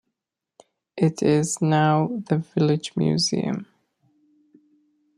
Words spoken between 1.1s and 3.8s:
is now the village museum.